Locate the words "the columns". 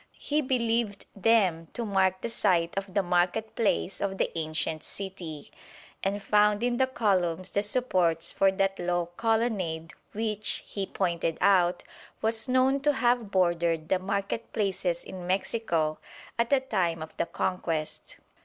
6.77-7.51